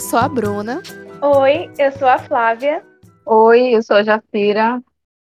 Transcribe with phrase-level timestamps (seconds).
[0.00, 0.82] eu sou a Bruna.
[1.20, 2.82] Oi, eu sou a Flávia.
[3.26, 4.82] Oi, eu sou a Jacira.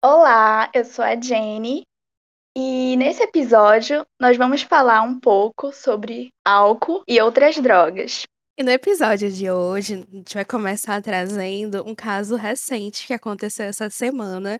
[0.05, 1.81] Olá, eu sou a Jenny.
[2.55, 8.27] E nesse episódio nós vamos falar um pouco sobre álcool e outras drogas.
[8.59, 13.65] E no episódio de hoje, a gente vai começar trazendo um caso recente que aconteceu
[13.65, 14.59] essa semana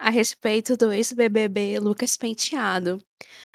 [0.00, 2.98] a respeito do ex-BBB Lucas Penteado.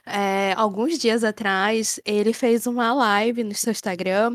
[0.06, 4.34] É, alguns dias atrás, ele fez uma live no seu Instagram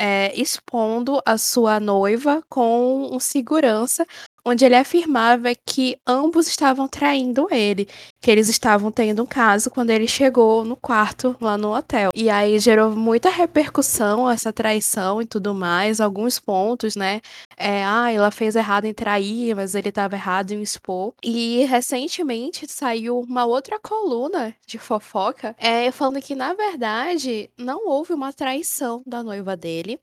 [0.00, 4.06] é, expondo a sua noiva com um segurança,
[4.50, 7.88] onde ele afirmava que ambos estavam traindo ele,
[8.20, 12.10] que eles estavam tendo um caso quando ele chegou no quarto lá no hotel.
[12.14, 17.20] E aí gerou muita repercussão essa traição e tudo mais, alguns pontos, né?
[17.56, 21.14] É, ah, ela fez errado em trair, mas ele estava errado em expor.
[21.22, 28.12] E recentemente saiu uma outra coluna de fofoca, é, falando que na verdade não houve
[28.12, 30.00] uma traição da noiva dele,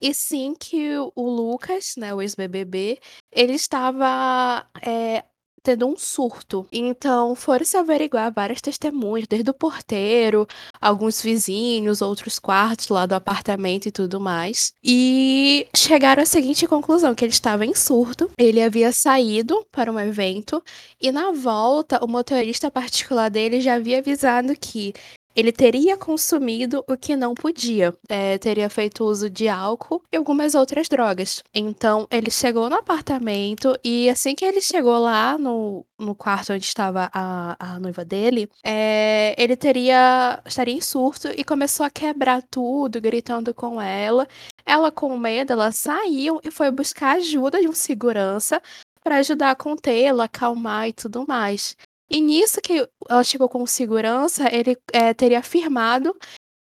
[0.00, 2.98] e sim que o Lucas, né, o ex-BBB,
[3.32, 5.24] ele estava é,
[5.62, 6.66] tendo um surto.
[6.72, 10.46] Então foram se averiguar várias testemunhas, desde o porteiro,
[10.80, 14.72] alguns vizinhos, outros quartos lá do apartamento e tudo mais.
[14.82, 20.00] E chegaram à seguinte conclusão: que ele estava em surto, ele havia saído para um
[20.00, 20.62] evento
[21.00, 24.94] e na volta o motorista particular dele já havia avisado que
[25.34, 30.54] ele teria consumido o que não podia, é, teria feito uso de álcool e algumas
[30.54, 31.42] outras drogas.
[31.54, 36.64] Então, ele chegou no apartamento e assim que ele chegou lá no, no quarto onde
[36.64, 42.42] estava a, a noiva dele, é, ele teria estaria em surto e começou a quebrar
[42.50, 44.26] tudo, gritando com ela.
[44.64, 48.60] Ela, com medo, ela saiu e foi buscar ajuda de um segurança
[49.02, 51.76] para ajudar a contê-lo, acalmar e tudo mais.
[52.10, 56.14] E nisso que ela chegou com segurança, ele é, teria afirmado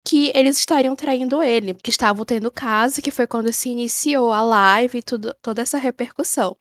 [0.06, 4.42] que eles estariam traindo ele, que estavam tendo caso, que foi quando se iniciou a
[4.42, 6.56] live e tudo, toda essa repercussão.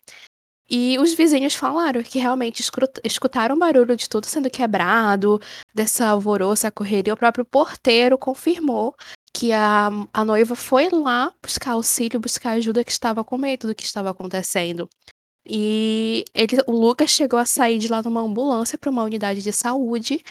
[0.69, 2.63] E os vizinhos falaram que realmente
[3.03, 5.39] escutaram barulho de tudo sendo quebrado,
[5.73, 7.13] dessa alvoroça, correria.
[7.13, 8.95] O próprio porteiro confirmou
[9.33, 13.75] que a, a noiva foi lá buscar auxílio, buscar ajuda, que estava com medo do
[13.75, 14.89] que estava acontecendo.
[15.45, 19.51] E ele, o Lucas chegou a sair de lá numa ambulância para uma unidade de
[19.51, 20.23] saúde,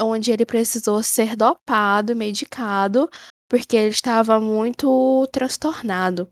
[0.00, 3.08] onde ele precisou ser dopado, medicado,
[3.48, 6.28] porque ele estava muito transtornado.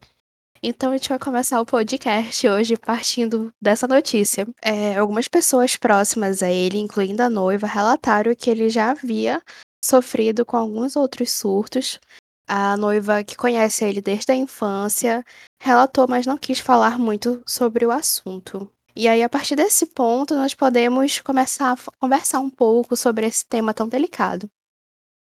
[0.62, 4.46] Então a gente vai começar o podcast hoje partindo dessa notícia.
[4.62, 9.42] É, algumas pessoas próximas a ele, incluindo a noiva, relataram que ele já havia
[9.84, 11.98] sofrido com alguns outros surtos
[12.46, 15.24] a noiva, que conhece ele desde a infância,
[15.60, 18.70] relatou, mas não quis falar muito sobre o assunto.
[18.94, 23.46] E aí, a partir desse ponto, nós podemos começar a conversar um pouco sobre esse
[23.46, 24.50] tema tão delicado.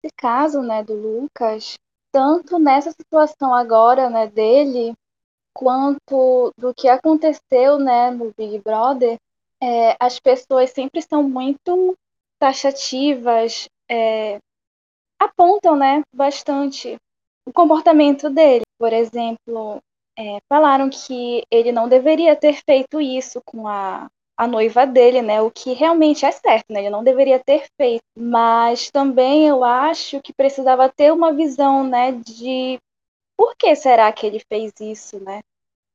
[0.03, 1.75] Esse caso, né, do Lucas,
[2.11, 4.93] tanto nessa situação agora, né, dele,
[5.53, 9.17] quanto do que aconteceu, né, no Big Brother,
[9.61, 11.97] é, as pessoas sempre são muito
[12.37, 14.39] taxativas, é,
[15.19, 16.97] apontam, né, bastante
[17.47, 18.63] o comportamento dele.
[18.77, 19.79] Por exemplo,
[20.17, 25.41] é, falaram que ele não deveria ter feito isso com a, a noiva dele, né?
[25.41, 26.81] O que realmente é certo, né?
[26.81, 28.03] Ele não deveria ter feito.
[28.17, 32.79] Mas também eu acho que precisava ter uma visão, né, de
[33.37, 35.41] por que será que ele fez isso, né?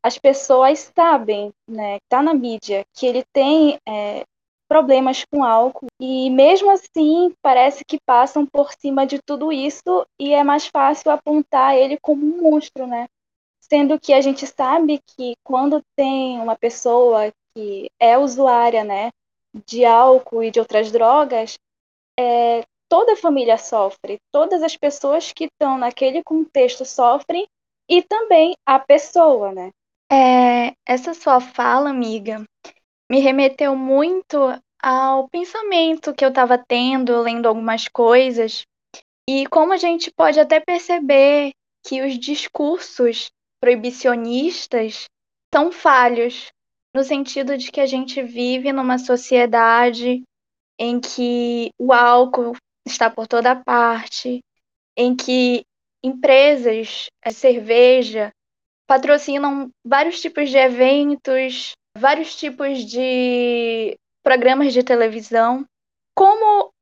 [0.02, 4.24] As pessoas sabem, né, tá na mídia, que ele tem é,
[4.70, 10.32] problemas com álcool e mesmo assim parece que passam por cima de tudo isso e
[10.32, 13.08] é mais fácil apontar ele como um monstro, né?
[13.60, 19.10] Sendo que a gente sabe que quando tem uma pessoa que é usuária, né,
[19.66, 21.58] de álcool e de outras drogas,
[22.18, 27.44] é, toda a família sofre, todas as pessoas que estão naquele contexto sofrem
[27.88, 29.70] e também a pessoa, né?
[30.12, 32.44] É, essa sua fala, amiga,
[33.10, 34.38] me remeteu muito
[34.80, 38.64] ao pensamento que eu estava tendo, lendo algumas coisas,
[39.28, 41.50] e como a gente pode até perceber
[41.84, 43.30] que os discursos
[43.60, 45.06] proibicionistas
[45.52, 46.52] são falhos,
[46.94, 50.22] no sentido de que a gente vive numa sociedade
[50.78, 52.56] em que o álcool
[52.86, 54.40] está por toda parte,
[54.96, 55.62] em que
[56.02, 58.32] empresas, a cerveja,
[58.86, 65.64] patrocinam vários tipos de eventos, vários tipos de programas de televisão.
[66.16, 66.72] Como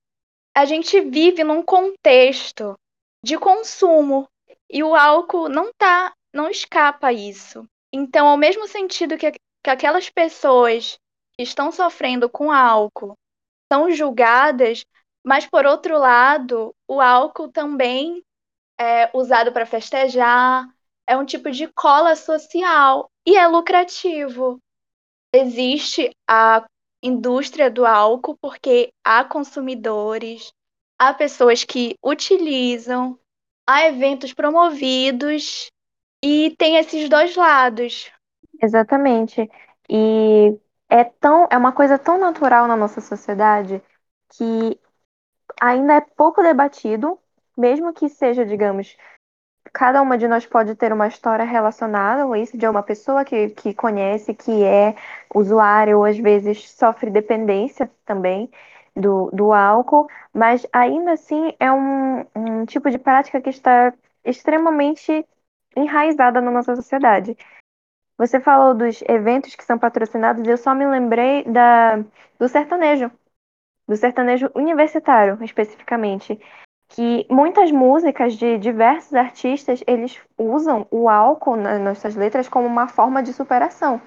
[0.57, 2.75] a gente vive num contexto
[3.23, 4.29] de consumo
[4.71, 7.67] e o álcool não tá, não escapa a isso.
[7.93, 10.99] Então, ao mesmo sentido que, que aquelas pessoas
[11.37, 13.15] que estão sofrendo com álcool
[13.73, 14.85] são julgadas,
[15.25, 18.23] mas por outro lado, o álcool também
[18.81, 20.67] é usado para festejar,
[21.07, 24.61] é um tipo de cola social e é lucrativo.
[25.33, 26.65] Existe a
[27.03, 30.51] indústria do álcool porque há consumidores,
[30.99, 33.19] há pessoas que utilizam,
[33.69, 35.69] há eventos promovidos
[36.25, 38.11] e tem esses dois lados.
[38.61, 39.49] Exatamente.
[39.89, 40.59] E
[40.89, 43.83] é tão, é uma coisa tão natural na nossa sociedade
[44.31, 44.79] que
[45.61, 47.19] ainda é pouco debatido,
[47.57, 48.97] mesmo que seja, digamos,
[49.73, 53.51] cada uma de nós pode ter uma história relacionada a isso, de uma pessoa que,
[53.51, 54.95] que conhece, que é
[55.35, 58.51] usuário, ou às vezes sofre dependência também
[58.95, 63.93] do, do álcool, mas ainda assim é um, um tipo de prática que está
[64.25, 65.25] extremamente
[65.77, 67.37] enraizada na nossa sociedade.
[68.17, 71.99] Você falou dos eventos que são patrocinados, eu só me lembrei da,
[72.39, 73.11] do sertanejo,
[73.87, 76.39] do sertanejo universitário, especificamente,
[76.89, 82.89] que muitas músicas de diversos artistas, eles usam o álcool nas suas letras como uma
[82.89, 84.01] forma de superação.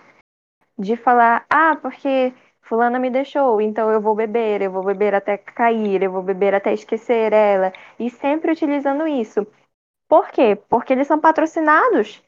[0.77, 5.37] De falar, ah, porque fulana me deixou, então eu vou beber, eu vou beber até
[5.37, 7.71] cair, eu vou beber até esquecer ela.
[7.99, 9.45] E sempre utilizando isso.
[10.07, 10.57] Por quê?
[10.67, 12.21] Porque eles são patrocinados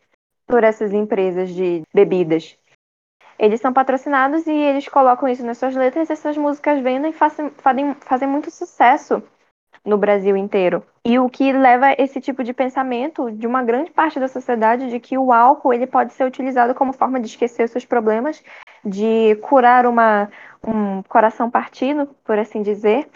[0.45, 2.57] por essas empresas de bebidas.
[3.39, 7.13] Eles são patrocinados e eles colocam isso nas suas letras e essas músicas vendem e
[7.13, 9.23] fazem, fazem, fazem muito sucesso
[9.85, 10.83] no Brasil inteiro.
[11.05, 14.99] E o que leva esse tipo de pensamento de uma grande parte da sociedade de
[14.99, 18.41] que o álcool ele pode ser utilizado como forma de esquecer seus problemas,
[18.83, 20.29] de curar uma,
[20.65, 23.09] um coração partido, por assim dizer,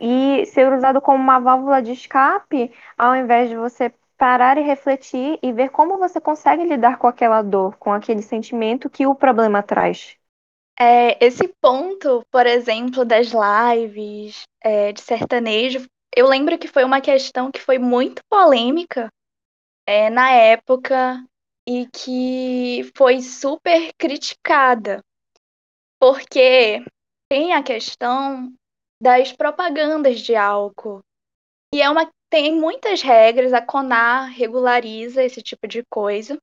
[0.00, 5.38] e ser usado como uma válvula de escape, ao invés de você parar e refletir
[5.42, 9.62] e ver como você consegue lidar com aquela dor, com aquele sentimento que o problema
[9.62, 10.16] traz.
[10.78, 17.00] É, esse ponto, por exemplo, das lives é, de sertanejo, eu lembro que foi uma
[17.00, 19.10] questão que foi muito polêmica
[19.86, 21.24] é, na época
[21.68, 25.02] e que foi super criticada,
[26.00, 26.84] porque
[27.30, 28.52] tem a questão
[29.00, 31.00] das propagandas de álcool.
[31.74, 36.38] E é uma tem muitas regras, a CONAR regulariza esse tipo de coisa.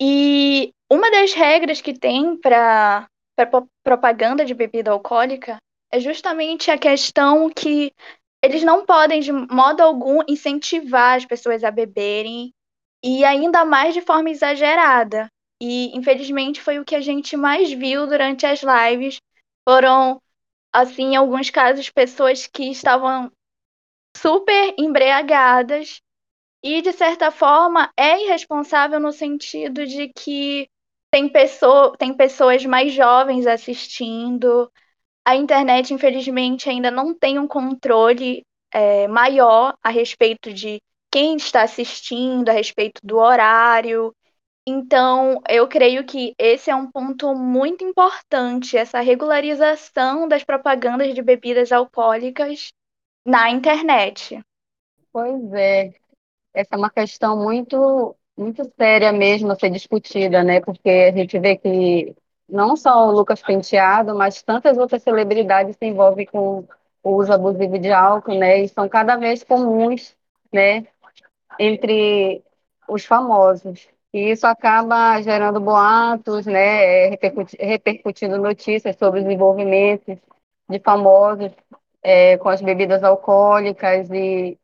[0.00, 3.08] E uma das regras que tem para
[3.84, 5.58] propaganda de bebida alcoólica
[5.92, 7.92] é justamente a questão que
[8.42, 12.52] eles não podem, de modo algum, incentivar as pessoas a beberem,
[13.02, 15.28] e ainda mais de forma exagerada.
[15.60, 19.18] E, infelizmente, foi o que a gente mais viu durante as lives.
[19.68, 20.20] Foram,
[20.72, 23.30] assim, em alguns casos, pessoas que estavam
[24.16, 26.00] super embriagadas
[26.62, 30.68] e, de certa forma, é irresponsável no sentido de que
[31.10, 34.70] tem, pessoa, tem pessoas mais jovens assistindo.
[35.28, 40.80] A internet, infelizmente, ainda não tem um controle é, maior a respeito de
[41.12, 44.10] quem está assistindo, a respeito do horário.
[44.66, 51.20] Então, eu creio que esse é um ponto muito importante, essa regularização das propagandas de
[51.20, 52.72] bebidas alcoólicas
[53.22, 54.40] na internet.
[55.12, 55.92] Pois é,
[56.54, 60.62] essa é uma questão muito, muito séria mesmo a ser discutida, né?
[60.62, 62.16] Porque a gente vê que
[62.48, 66.66] não só o Lucas Penteado, mas tantas outras celebridades se envolvem com
[67.02, 68.60] o uso abusivo de álcool, né?
[68.62, 70.16] E são cada vez comuns,
[70.52, 70.86] né?
[71.58, 72.42] Entre
[72.88, 73.88] os famosos.
[74.12, 77.10] E isso acaba gerando boatos, né?
[77.60, 80.18] Repercutindo notícias sobre os envolvimentos
[80.68, 81.52] de famosos
[82.02, 84.58] é, com as bebidas alcoólicas e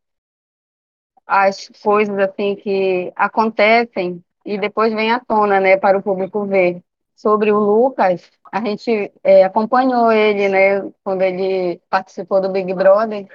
[1.27, 6.81] as coisas assim que acontecem e depois vem à tona, né, para o público ver.
[7.15, 13.27] Sobre o Lucas, a gente é, acompanhou ele, né, quando ele participou do Big Brother,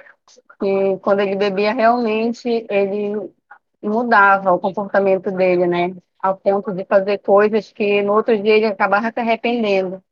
[0.63, 3.31] e quando ele bebia realmente ele
[3.81, 8.67] mudava o comportamento dele, né, ao ponto de fazer coisas que no outro dia ele
[8.67, 10.03] acabava se arrependendo.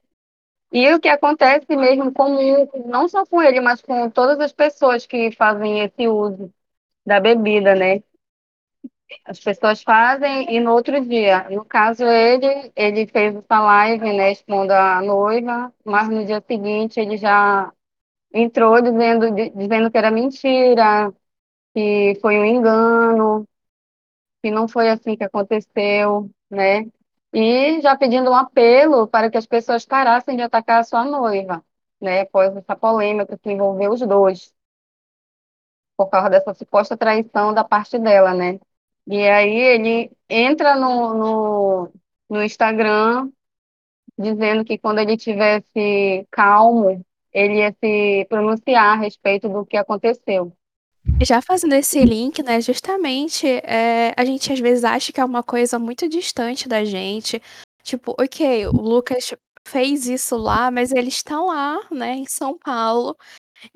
[0.71, 5.05] E o que acontece mesmo comum, não só com ele, mas com todas as pessoas
[5.05, 6.53] que fazem esse uso
[7.05, 8.03] da bebida, né?
[9.25, 14.32] As pessoas fazem e no outro dia, no caso ele, ele fez essa live, né,
[14.32, 17.72] expondo a noiva, mas no dia seguinte ele já
[18.34, 21.13] entrou dizendo, dizendo que era mentira,
[21.75, 23.48] que foi um engano,
[24.44, 26.86] que não foi assim que aconteceu, né?
[27.34, 31.63] e já pedindo um apelo para que as pessoas parassem de atacar a sua noiva,
[32.01, 34.54] né, após essa polêmica que envolveu os dois,
[35.98, 38.60] por causa dessa suposta traição da parte dela, né.
[39.10, 41.94] E aí ele entra no, no,
[42.30, 43.30] no Instagram
[44.18, 50.54] dizendo que quando ele tivesse calmo, ele ia se pronunciar a respeito do que aconteceu.
[51.22, 55.42] Já fazendo esse link, né, justamente, eh, a gente às vezes acha que é uma
[55.42, 57.42] coisa muito distante da gente.
[57.82, 59.34] Tipo, ok, o Lucas
[59.66, 63.16] fez isso lá, mas ele está lá, né, em São Paulo.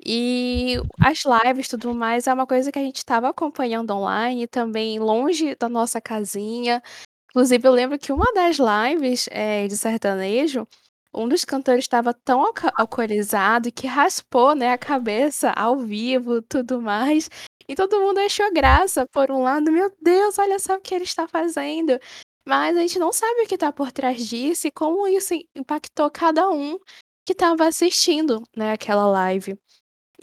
[0.04, 4.98] E as lives, tudo mais, é uma coisa que a gente estava acompanhando online, também
[4.98, 6.82] longe da nossa casinha.
[7.30, 10.66] Inclusive, eu lembro que uma das lives, eh, de sertanejo,
[11.14, 12.44] um dos cantores estava tão
[12.76, 17.28] alcoolizado que raspou, né, a cabeça ao vivo, tudo mais,
[17.68, 19.06] e todo mundo achou graça.
[19.12, 21.98] Por um lado: "Meu Deus, olha só o que ele está fazendo".
[22.46, 26.10] Mas a gente não sabe o que está por trás disso e como isso impactou
[26.10, 26.78] cada um
[27.26, 29.58] que estava assistindo, né, aquela live.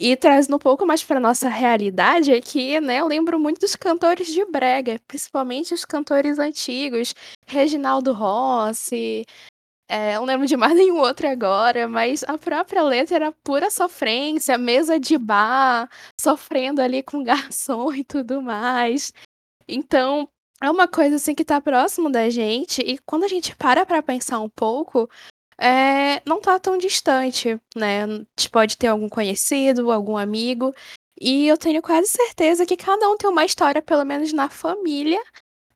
[0.00, 4.28] E trazendo um pouco mais pra nossa realidade aqui, né, eu lembro muito dos cantores
[4.28, 7.14] de brega, principalmente os cantores antigos,
[7.46, 9.24] Reginaldo Rossi,
[9.88, 14.56] eu não lembro de mais nenhum outro agora, mas a própria letra era pura sofrência,
[14.58, 15.88] mesa de bar,
[16.20, 19.12] sofrendo ali com garçom e tudo mais.
[19.68, 20.28] Então,
[20.62, 24.02] é uma coisa, assim, que tá próximo da gente e quando a gente para pra
[24.02, 25.08] pensar um pouco,
[25.60, 28.06] eh, não tá tão distante, né.
[28.52, 30.74] Pode ter algum conhecido, algum amigo,
[31.20, 35.20] e eu tenho quase certeza que cada um tem uma história, pelo menos na família,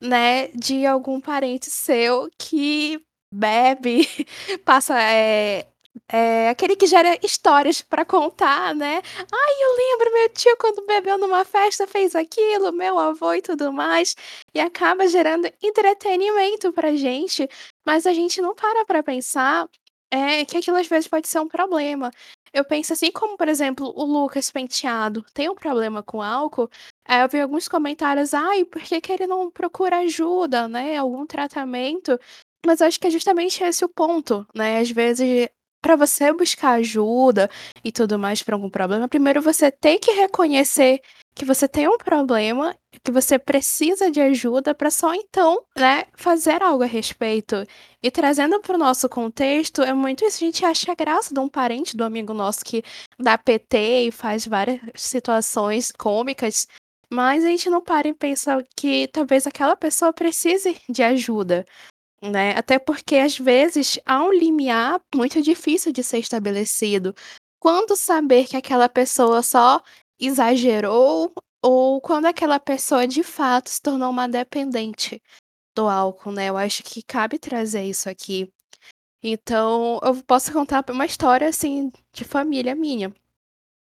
[0.00, 3.00] né, de algum parente seu que
[3.32, 4.08] bebe,
[4.64, 5.66] passa, eh
[6.12, 9.02] eh, aquele que gera histórias pra contar, né.
[9.32, 13.72] "Ai, eu lembro meu tio quando bebeu numa festa fez aquilo, meu avô e tudo
[13.72, 14.14] mais",
[14.54, 17.48] e acaba gerando entretenimento pra gente,
[17.86, 19.68] mas a gente não para pra pensar,
[20.10, 22.10] eh, que aquilo às vezes pode ser um problema.
[22.52, 26.70] Eu penso assim como, por exemplo, o Lucas Penteado tem um problema com álcool,
[27.06, 31.26] aí eu vi alguns comentários: "Ai, por que que ele não procura ajuda, né, algum
[31.26, 32.18] tratamento?".
[32.66, 35.48] Mas acho que é justamente esse o ponto, né, às vezes,
[35.86, 37.48] pra você buscar ajuda
[37.84, 41.00] e tudo mais pra algum problema, primeiro você tem que reconhecer
[41.32, 42.74] que você tem um problema,
[43.04, 47.64] que você precisa de ajuda pra só então, né, fazer algo a respeito.
[48.02, 51.48] E trazendo para o nosso contexto, é muito isso, a gente acha graça de um
[51.48, 52.82] parente, do amigo nosso que
[53.16, 56.66] dá PT e faz várias situações cômicas,
[57.12, 61.64] mas a gente não para e pensa que talvez aquela pessoa precise de ajuda,
[62.22, 62.52] né.
[62.56, 67.14] Até porque, às vezes, há um limiar muito difícil de ser estabelecido.
[67.60, 69.82] Quando saber que aquela pessoa só
[70.20, 71.32] exagerou
[71.62, 75.20] ou quando aquela pessoa de fato se tornou uma dependente
[75.76, 78.50] do álcool, né, eu acho que cabe trazer isso aqui.
[79.22, 83.12] Então, eu posso contar uma história, assim, de família minha.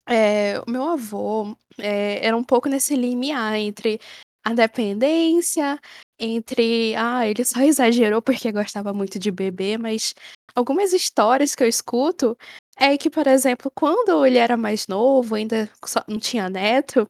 [0.08, 4.00] Eh, o meu avô, eh, era um pouco nesse limiar entre
[4.44, 5.78] a dependência,
[6.18, 10.14] entre, ah, ele só exagerou porque gostava muito de beber, mas
[10.54, 12.36] algumas histórias que eu escuto
[12.78, 15.70] é que, por exemplo, quando ele era mais novo, ainda
[16.08, 17.08] não tinha neto,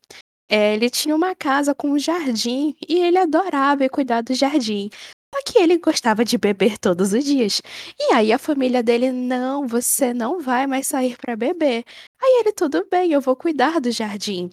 [0.50, 4.90] eh, ele tinha uma casa com um jardim e ele adorava cuidar do jardim.
[5.34, 7.60] Só que ele gostava de beber todos os dias.
[8.00, 11.84] E aí a família dele: "Não, você não vai mais sair pra beber".
[12.22, 14.50] Aí ele: "Tudo bem, eu vou cuidar do jardim".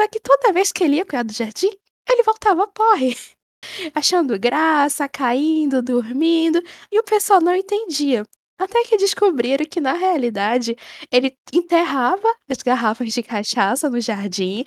[0.00, 1.70] Só que toda vez que ele ia cuidar do jardim,
[2.10, 3.16] ele voltava porre,
[3.94, 8.24] achando graça, caindo, dormindo, e o pessoal não entendia.
[8.58, 10.76] Até que descobriram que, na realidade,
[11.10, 14.64] ele enterrava as garrafas de cachaça no jardim,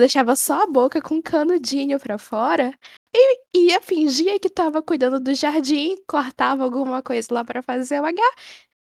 [0.00, 2.72] deixava só a boca com um canudinho pra fora
[3.14, 8.04] e ia fingir que estava cuidando do jardim, cortava alguma coisa lá pra fazer o
[8.06, 8.22] H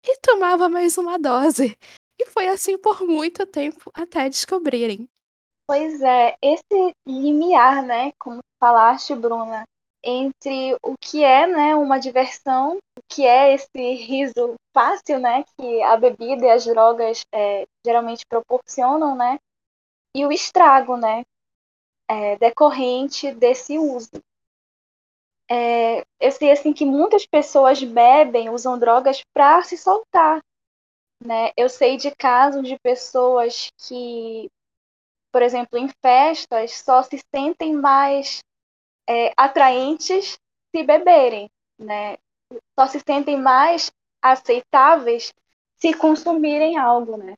[0.04, 1.76] e tomava mais uma dose.
[2.20, 5.08] E foi assim por muito tempo até descobrirem.
[5.70, 9.62] Pois é, esse limiar, né, como falaste, Bruna,
[10.02, 15.80] entre o que é, né, uma diversão, o que é esse riso fácil, né, que
[15.84, 19.38] a bebida e as drogas eh, geralmente proporcionam, né,
[20.12, 21.22] e o estrago, né,
[22.10, 24.10] eh, decorrente desse uso.
[25.48, 30.40] Eh, eu sei, assim, que muitas pessoas bebem, usam drogas pra se soltar,
[31.24, 31.50] né.
[31.56, 34.48] Eu sei de casos de pessoas que,
[35.32, 38.40] por exemplo, em festas, só se sentem mais,
[39.08, 40.38] eh, atraentes
[40.74, 42.16] se beberem, né.
[42.78, 43.90] Só se sentem mais
[44.22, 45.32] aceitáveis
[45.78, 47.34] se consumirem algo, né.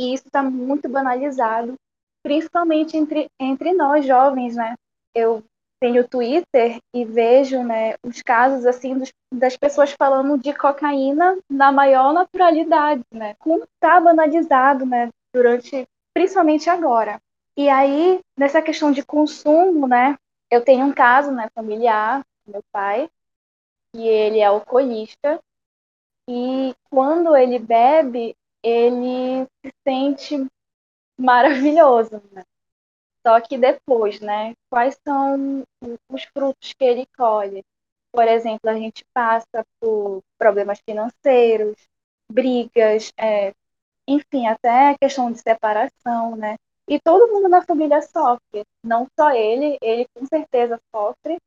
[0.00, 1.74] E isso tá muito banalizado,
[2.22, 4.74] principalmente entre entre nós jovens, né.
[5.14, 5.42] Eu
[5.80, 11.70] tenho Twitter e vejo, né, os casos, assim, dos das pessoas falando de cocaína na
[11.70, 13.34] maior naturalidade, né.
[13.38, 17.20] Como tá banalizado, né, durante principalmente agora.
[17.56, 20.16] E aí, nessa questão de consumo, né,
[20.50, 23.08] eu tenho um caso, né, familiar, meu pai,
[23.92, 25.40] que ele é alcoolista,
[26.28, 30.46] e quando ele bebe, ele se sente
[31.18, 32.44] maravilhoso, né.
[33.26, 34.54] Só que depois, né?
[34.70, 35.64] Quais são
[36.10, 37.64] os frutos que ele colhe?
[38.12, 41.76] Por exemplo, a gente passa por problemas financeiros,
[42.30, 43.54] brigas, é,
[44.06, 46.56] enfim, até a questão de separação, né?
[46.88, 51.38] E todo mundo na família sofre, não só ele, ele com certeza sofre,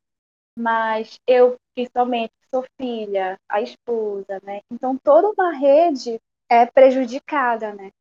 [0.58, 4.62] mas eu, principalmente, sou filha, a esposa, né?
[4.72, 7.92] Então toda uma rede é prejudicada, né?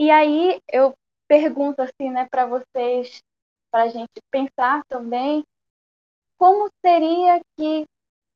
[0.00, 0.94] E aí eu
[1.28, 3.22] pergunto assim, né, para vocês,
[3.70, 5.44] para a gente pensar também,
[6.38, 7.84] como seria que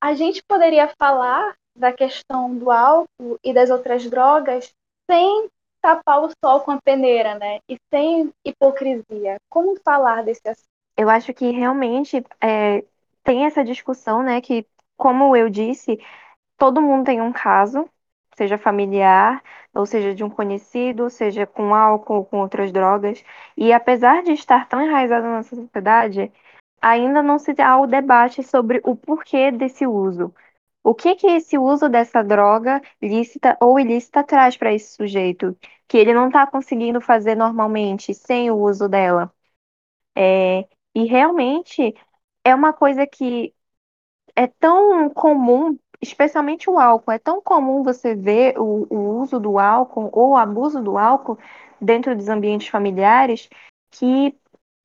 [0.03, 4.73] a gente poderia falar da questão do álcool e das outras drogas
[5.11, 5.51] sem
[5.83, 7.59] tapar o sol com a peneira, né?
[7.69, 9.37] E sem hipocrisia.
[9.49, 10.69] Como falar desse assunto?
[10.97, 12.85] Eu acho que realmente é,
[13.25, 14.41] tem essa discussão, né?
[14.41, 14.65] Que,
[14.97, 15.99] como eu disse,
[16.57, 17.89] todo mundo tem um caso,
[18.37, 19.43] seja familiar,
[19.75, 23.25] ou seja de um conhecido, seja com álcool ou com outras drogas.
[23.57, 26.31] E apesar de estar tão enraizado na nossa sociedade,
[26.81, 30.33] ainda não se há o debate sobre o porquê desse uso.
[30.83, 35.57] O que que esse uso dessa droga lícita ou ilícita traz para esse sujeito?
[35.89, 39.33] Que ele não está conseguindo fazer normalmente sem o uso dela.
[40.17, 41.95] É, e realmente
[42.45, 43.55] é uma coisa que
[44.37, 49.59] é tão comum, especialmente o álcool, é tão comum você ver o, o uso do
[49.59, 51.39] álcool ou o abuso do álcool
[51.81, 53.49] dentro dos ambientes familiares
[53.91, 54.35] que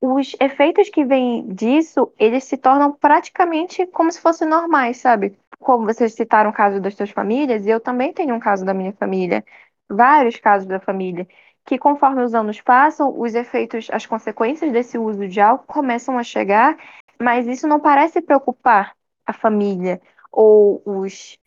[0.01, 5.37] os efeitos que vêm disso, eles se tornam praticamente como se fossem normais, sabe?
[5.59, 8.93] Como vocês citaram o caso das suas famílias, eu também tenho um caso da minha
[8.93, 9.43] família,
[9.89, 11.27] vários casos da família,
[11.65, 16.23] que conforme os anos passam, os efeitos, as consequências desse uso de álcool começam a
[16.23, 16.77] chegar,
[17.19, 18.95] mas isso não parece preocupar
[19.25, 21.37] a família ou os,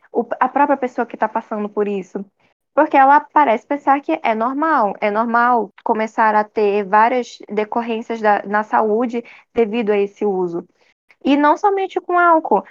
[0.40, 2.24] a própria pessoa que está passando por isso.
[2.74, 8.42] Porque ela parece pensar que é normal, é normal começar a ter várias decorrências da,
[8.44, 10.66] na saúde devido a esse uso.
[11.24, 12.62] E não somente com álcool,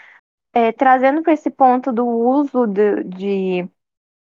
[0.58, 3.70] é, trazendo para esse ponto do uso de, de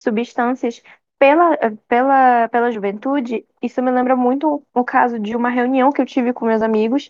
[0.04, 0.84] substâncias
[1.18, 6.06] pela, pela, pela juventude, isso me lembra muito o caso de uma reunião que eu
[6.06, 7.10] tive com meus amigos,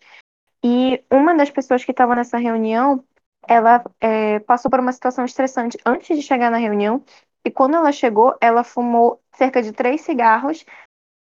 [0.64, 3.04] e uma das pessoas que estava nessa reunião,
[3.48, 7.04] ela é, passou por uma situação estressante antes de chegar na reunião,
[7.44, 10.64] e quando ela chegou, ela fumou cerca de três cigarros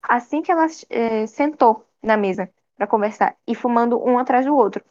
[0.02, 4.82] assim que ela é, sentou na mesa para conversar, e fumando um atrás do outro.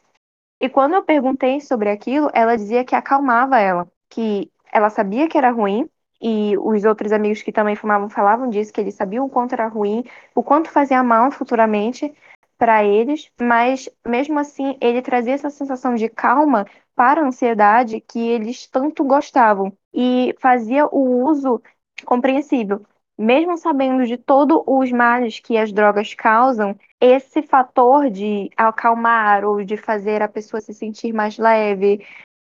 [0.62, 5.36] E quando eu perguntei sobre aquilo, ela dizia que acalmava ela, que ela sabia que
[5.36, 9.28] era ruim, e os outros amigos que também fumavam falavam disso, que eles sabiam o
[9.28, 10.04] quanto era ruim,
[10.36, 12.14] o quanto fazia mal futuramente
[12.56, 18.20] para eles, mas mesmo assim ele trazia essa sensação de calma para a ansiedade que
[18.20, 21.60] eles tanto gostavam e fazia o uso
[22.04, 22.86] compreensível.
[23.22, 29.62] Mesmo sabendo de todos os males que as drogas causam, esse fator de acalmar ou
[29.64, 32.04] de fazer a pessoa se sentir mais leve,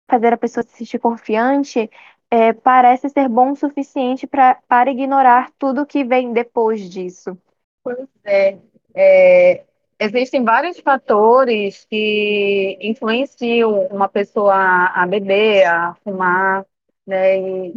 [0.07, 1.89] fazer a pessoa se sentir confiante,
[2.29, 7.35] é, parece ser bom o suficiente pra, para ignorar tudo que vem depois disso.
[7.83, 8.59] Pois é.
[8.93, 9.63] é
[9.99, 16.63] existem vários fatores que influenciam uma pessoa a beber, a fumar,
[17.07, 17.39] né?
[17.39, 17.73] E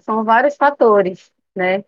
[0.00, 1.82] são vários fatores, né?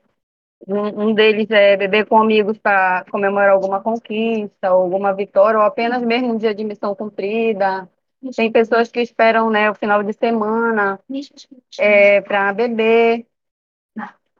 [0.68, 6.32] Um, deles é beber com amigos para comemorar alguma conquista, alguma vitória, ou apenas mesmo
[6.32, 7.88] um dia de missão cumprida.
[8.34, 10.98] Tem pessoas que esperam, né, o final de semana
[11.78, 13.26] é, para beber,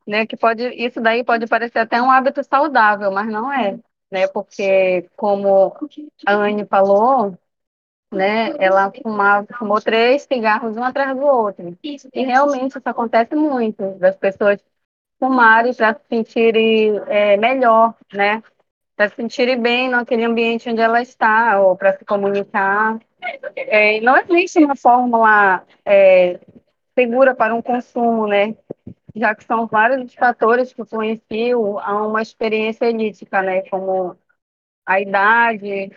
[0.06, 0.26] né?
[0.26, 3.78] Que pode, isso daí pode parecer até um hábito saudável, mas não é
[4.10, 4.28] né?
[4.28, 5.74] Porque, como
[6.26, 7.36] a Anne falou,
[8.12, 8.50] né?
[8.58, 11.76] Ela fumava, fumou três cigarros um atrás do outro.
[12.14, 14.60] E realmente isso acontece muito, das pessoas
[15.18, 18.42] fumarem para se sentirem é, melhor, né?
[18.96, 22.98] Para se sentirem bem naquele ambiente onde ela está, ou para se comunicar.
[23.56, 26.40] É, não existe uma fórmula é,
[26.98, 28.56] segura para um consumo, né?
[29.16, 33.62] já que são vários os fatores que influenciam a uma experiência elítica, né?
[33.70, 34.16] Como
[34.86, 35.90] a idade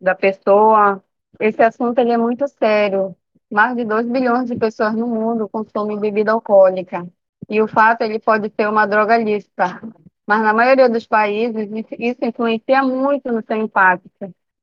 [0.00, 1.02] da pessoa.
[1.40, 3.16] Esse assunto ele é muito sério.
[3.50, 7.06] Mais de 2 bilhões de pessoas no mundo consomem bebida alcoólica.
[7.48, 9.80] E o fato ele pode ser uma droga lícita.
[10.26, 11.68] Mas na maioria dos países,
[11.98, 14.10] isso influencia muito no seu impacto.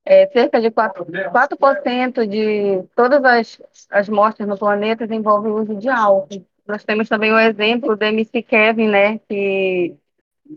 [0.05, 5.75] É, cerca de 4%, 4 de todas as, as mortes no planeta envolvem o uso
[5.75, 6.45] de álcool.
[6.67, 9.95] Nós temos também o exemplo do MC Kevin, né, que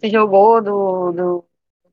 [0.00, 1.44] se jogou do, do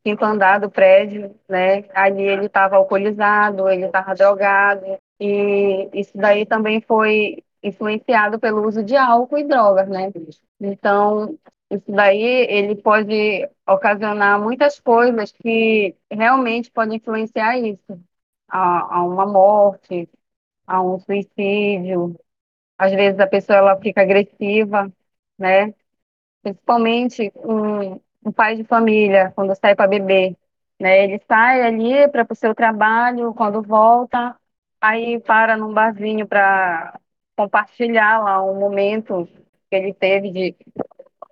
[0.04, 6.46] quinto andar do prédio, né, ali ele estava alcoolizado, ele estava drogado, e isso daí
[6.46, 10.12] também foi influenciado pelo uso de álcool e drogas, né.
[10.60, 11.38] Então,
[11.70, 18.00] isso daí ele pode ocasionar muitas coisas que realmente podem influenciar isso,
[18.48, 20.10] a, a uma morte,
[20.68, 22.20] a um suicídio.
[22.78, 24.92] Às vezes a pessoa ela fica agressiva,
[25.38, 25.74] né?
[26.42, 27.94] Principalmente um,
[28.26, 30.38] um pai de família quando sai para beber,
[30.80, 31.04] né?
[31.04, 34.36] Ele sai ali para o seu trabalho, quando volta,
[34.82, 37.00] aí para num barzinho para
[37.36, 39.28] compartilhar lá um momento
[39.70, 40.56] que ele teve de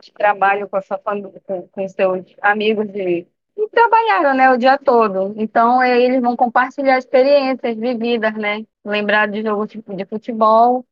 [0.01, 4.57] de trabalho com a sua família, com, com seus amigos de e trabalharam, né, o
[4.57, 5.33] dia todo.
[5.37, 8.65] Então, aí eles vão compartilhar experiências vividas, né?
[8.83, 10.85] Lembrar de jogo de futebol.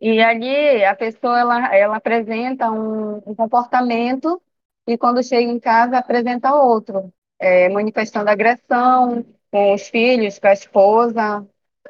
[0.00, 4.42] E ali a pessoa ela, ela apresenta um, um comportamento
[4.86, 10.52] e quando chega em casa apresenta outro, é, manifestando agressão com os filhos, com a
[10.52, 11.46] esposa,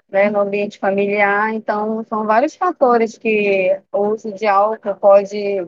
[0.08, 1.52] né, no ambiente familiar.
[1.54, 5.66] Então, são vários fatores que o uso de álcool pode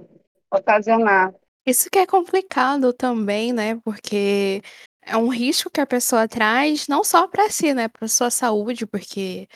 [0.51, 1.35] ocasionar.
[1.67, 3.77] Isso que é complicado também, né?
[3.85, 4.63] Porque
[5.03, 7.89] é um risco que a pessoa traz, não só para si, né?
[7.89, 9.49] Para sua saúde, porque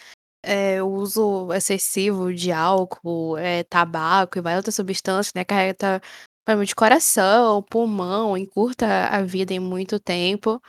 [0.42, 5.44] é, o uso excessivo de álcool, é, tabaco e várias outras substâncias, né?
[5.44, 6.00] Carrega
[6.44, 10.60] problema de coração, pulmão, encurta a vida em muito tempo.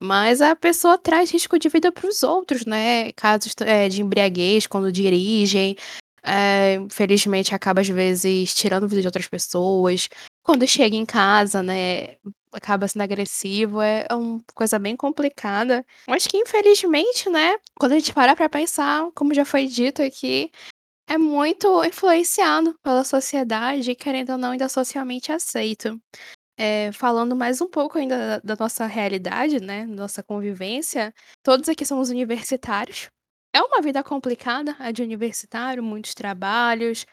[0.00, 3.10] Mas a pessoa traz risco de vida para os outros, né?
[3.12, 5.76] Casos é, de embriaguez quando dirigem,
[6.22, 10.08] é, infelizmente acaba às vezes tirando vida de outras pessoas.
[10.42, 12.16] Quando chega em casa, né,
[12.52, 15.84] acaba sendo agressivo, é uma coisa bem complicada.
[16.08, 20.50] Mas que infelizmente, né, quando a gente para pra pensar, como já foi dito aqui,
[21.08, 25.98] é muito influenciado pela sociedade, querendo ou não, ainda socialmente aceito.
[26.60, 31.86] É, falando mais um pouco ainda da, da nossa realidade, né, nossa convivência, todos aqui
[31.86, 33.08] somos universitários,
[33.54, 37.06] é uma vida complicada a de universitário, muitos trabalhos,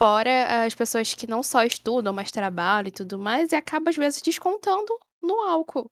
[0.00, 3.96] fora as pessoas que não só estudam, mas trabalham e tudo mais, e acaba às
[3.96, 5.90] vezes descontando no álcool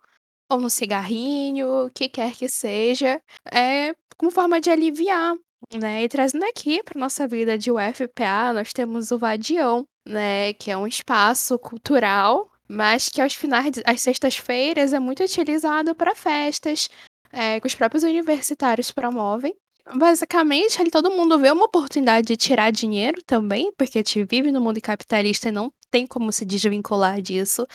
[0.50, 5.34] ou no cigarrinho, o que quer que seja, é como forma de aliviar,
[5.74, 6.04] né?
[6.04, 10.76] E trazendo aqui para nossa vida de UFPA, nós temos o Vadião, né, que é
[10.78, 16.88] um espaço cultural, mas que aos finais, às sextas-feiras, é muito utilizado para festas,
[17.30, 19.54] é, que os próprios universitários promovem.
[19.94, 24.50] Basicamente, ali todo mundo vê uma oportunidade de tirar dinheiro também, porque a gente vive
[24.50, 27.66] no mundo capitalista e não tem como se desvincular disso.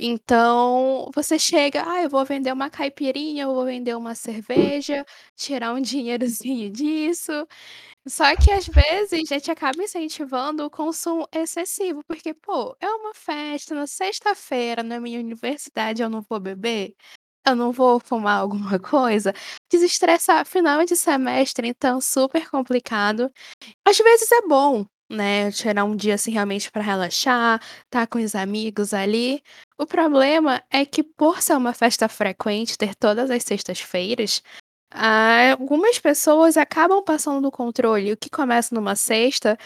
[0.00, 5.04] Então, você chega, ah, eu vou vender uma caipirinha, eu vou vender uma cerveja,
[5.36, 7.32] tirar um dinheirozinho disso.
[8.08, 13.12] Só que às vezes a gente acaba incentivando o consumo excessivo, porque, pô, é uma
[13.14, 16.94] festa na sexta-feira na minha universidade, eu não vou beber?
[17.46, 19.34] Eu não vou fumar alguma coisa?
[19.70, 23.30] Desestressar final de semestre, então, super complicado.
[23.86, 28.34] Às vezes é bom, né, tirar um dia, assim, realmente para relaxar, estar com os
[28.34, 29.42] amigos ali.
[29.78, 34.42] O problema é que por ser uma festa frequente, ter todas as sextas-feiras,
[34.90, 38.12] ah, algumas pessoas acabam passando do controle.
[38.12, 39.58] O que começa numa sexta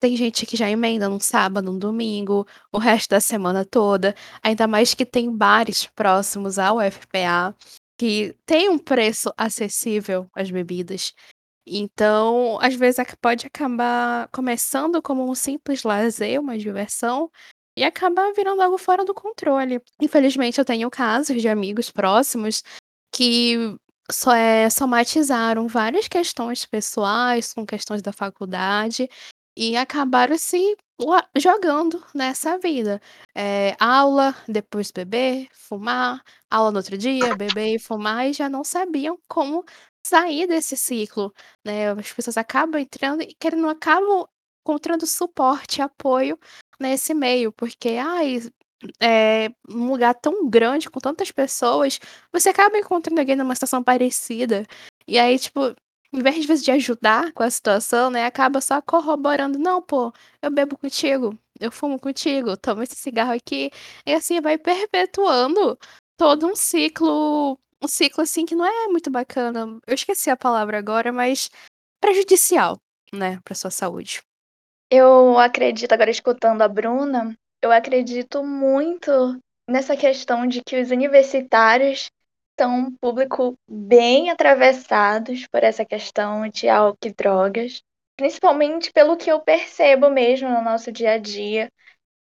[0.00, 4.14] tem gente que já emenda num sábado, num domingo, o resto da semana toda.
[4.42, 7.54] Ainda mais que tem bares próximos ao FPA
[7.96, 11.12] que tem um preço acessível às bebidas.
[11.64, 17.30] Então, às vezes pode acabar começando como um simples lazer, uma diversão,
[17.76, 19.80] e acabar virando algo fora do controle.
[20.00, 22.62] Infelizmente, eu tenho casos de amigos próximos
[23.14, 23.76] que
[24.12, 29.08] só é, somatizaram várias questões pessoais com questões da faculdade
[29.56, 30.76] e acabaram se
[31.36, 33.00] jogando nessa vida.
[33.34, 38.64] É, aula, depois beber, fumar, aula no outro dia, beber e fumar, e já não
[38.64, 39.64] sabiam como
[40.06, 41.32] sair desse ciclo,
[41.64, 41.90] né?
[41.92, 44.26] As pessoas acabam entrando e querendo, acabam
[44.62, 46.38] encontrando suporte, apoio
[46.80, 48.40] nesse meio, porque, ai,
[49.00, 51.98] é, num lugar tão grande, com tantas pessoas,
[52.32, 54.66] você acaba encontrando alguém numa situação parecida.
[55.06, 55.74] E aí, tipo,
[56.12, 60.12] em vez de, vezes, de ajudar com a situação, né, acaba só corroborando, não, pô,
[60.42, 63.70] eu bebo contigo, eu fumo contigo, tomo esse cigarro aqui,
[64.06, 65.78] e assim vai perpetuando
[66.16, 69.80] todo um ciclo, um ciclo assim que não é muito bacana.
[69.86, 71.50] Eu esqueci a palavra agora, mas
[72.00, 72.78] prejudicial,
[73.12, 74.22] né, para sua saúde.
[74.90, 82.10] Eu acredito, agora escutando a Bruna, eu acredito muito nessa questão de que os universitários
[82.58, 87.80] são um público bem atravessados por essa questão de álcool e drogas,
[88.16, 91.70] principalmente pelo que eu percebo mesmo no nosso dia a dia.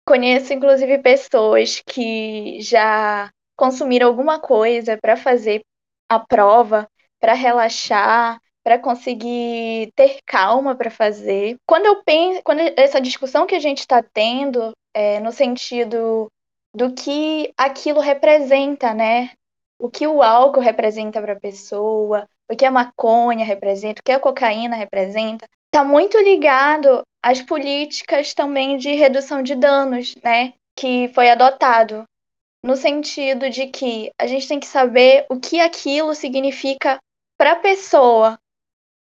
[0.05, 5.61] Conheço inclusive pessoas que já consumiram alguma coisa para fazer
[6.09, 6.87] a prova,
[7.19, 11.57] para relaxar, para conseguir ter calma para fazer.
[11.65, 16.29] Quando eu penso, quando essa discussão que a gente está tendo é, no sentido
[16.75, 19.31] do que aquilo representa, né?
[19.79, 24.11] O que o álcool representa para a pessoa, o que a maconha representa, o que
[24.11, 30.51] a cocaína representa, está muito ligado às políticas também de redução de danos, né?
[30.75, 32.03] Que foi adotado
[32.61, 36.99] no sentido de que a gente tem que saber o que aquilo significa
[37.37, 38.37] para a pessoa,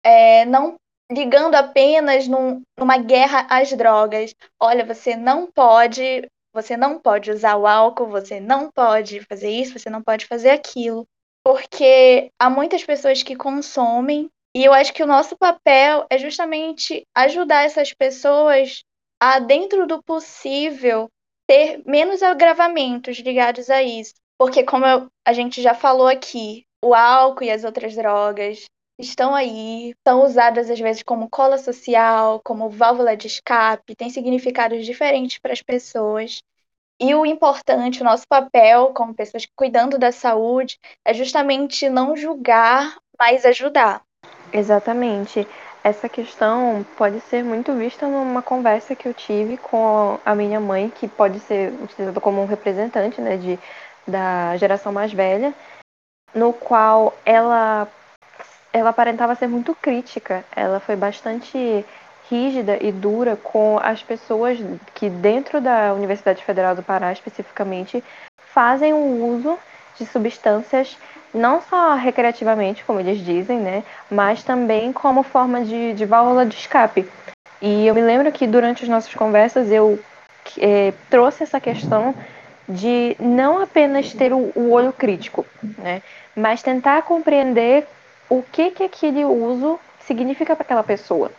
[0.03, 0.75] é, não
[1.11, 4.35] ligando apenas num, numa guerra às drogas.
[4.61, 9.79] Olha, você não pode, você não pode usar o álcool, você não pode fazer isso,
[9.79, 11.07] você não pode fazer aquilo,
[11.45, 17.07] porque há muitas pessoas que consomem e eu acho que o nosso papel é justamente
[17.15, 18.83] ajudar essas pessoas
[19.21, 21.11] a, dentro do possível,
[21.47, 24.15] ter menos agravamentos ligados a isso.
[24.39, 28.65] Porque, como eu, a gente já falou aqui, o álcool e as outras drogas
[28.99, 34.85] estão aí, são usadas às vezes como cola social, como válvula de escape, tem significados
[34.85, 36.43] diferentes para as pessoas.
[36.99, 42.97] E o importante, o nosso papel como pessoas cuidando da saúde, é justamente não julgar,
[43.19, 44.03] mas ajudar.
[44.53, 45.47] Exatamente
[45.87, 50.91] essa questão pode ser muito vista numa conversa que eu tive com a minha mãe,
[50.91, 53.57] que pode ser utilizada como um representante né, de,
[54.05, 55.55] da geração mais velha,
[56.35, 57.87] no qual ela,
[58.77, 60.45] ela aparentava ser muito crítica.
[60.55, 61.85] Ela foi bastante
[62.31, 64.59] rígida e dura com as pessoas
[64.95, 68.05] que, dentro da Universidade Federal do Pará especificamente,
[68.53, 69.59] fazem o uso
[69.99, 70.99] de substâncias
[71.33, 76.57] não só recreativamente, como eles dizem, né, mas também como forma de, de válvula de
[76.57, 77.07] escape.
[77.61, 79.99] E eu me lembro que durante as nossas conversas eu
[80.59, 82.15] é, trouxe essa questão
[82.69, 85.47] de não apenas ter o, o olho crítico,
[85.79, 86.03] né,
[86.35, 87.87] mas tentar compreender
[88.29, 91.31] o que que aquele uso significa para aquela pessoa.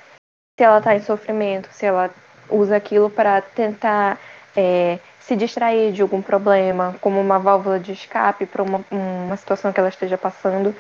[0.58, 2.10] Se ela está em sofrimento, se ela
[2.50, 4.18] usa aquilo para tentar
[4.56, 9.72] é, se distrair de algum problema, como uma válvula de escape para uma, uma situação
[9.74, 10.74] que ela esteja passando.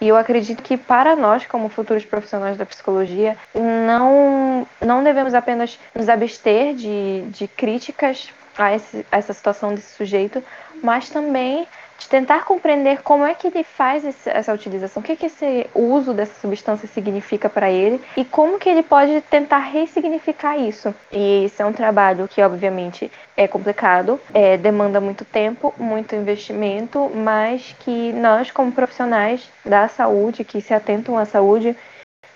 [0.00, 5.78] E eu acredito que para nós, como futuros profissionais da psicologia, não, não devemos apenas
[5.94, 10.42] nos abster de, de críticas a, esse, a essa situação desse sujeito,
[10.82, 11.66] mas também
[11.98, 16.12] de tentar compreender como é que ele faz essa utilização, o que, que esse uso
[16.12, 20.94] dessa substância significa para ele e como que ele pode tentar ressignificar isso.
[21.10, 27.10] E isso é um trabalho que, obviamente, é complicado, é, demanda muito tempo, muito investimento,
[27.14, 31.76] mas que nós, como profissionais da saúde, que se atentam à saúde,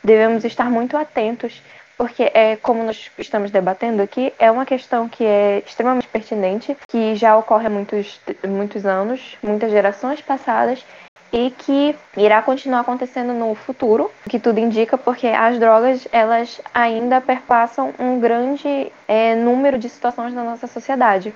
[0.02, 1.62] devemos estar muito atentos
[1.98, 7.16] porque é como nós estamos debatendo aqui, é uma questão que é extremamente pertinente, que
[7.16, 10.84] já ocorre há muitos, muitos anos, muitas gerações passadas,
[11.32, 17.20] e que irá continuar acontecendo no futuro, que tudo indica, porque as drogas elas ainda
[17.20, 21.34] perpassam um grande é, número de situações na nossa sociedade.